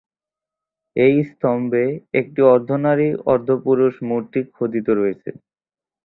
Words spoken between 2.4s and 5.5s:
অর্ধনারী-অর্ধপুরুষ মূর্তি খোদিত রয়েছে।